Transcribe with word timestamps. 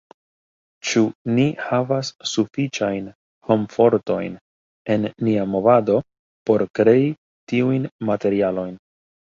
Ĉu 0.91 1.01
ni 1.35 1.45
havas 1.65 2.09
sufiĉajn 2.31 3.11
hom-fortojn 3.51 4.41
en 4.97 5.07
nia 5.29 5.47
movado 5.53 6.01
por 6.51 6.69
krei 6.83 7.07
tiujn 7.53 7.89
materialojn? 8.13 8.77